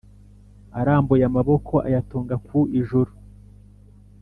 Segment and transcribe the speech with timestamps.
[0.79, 3.11] arambuye amaboko ayatunga ku ijuru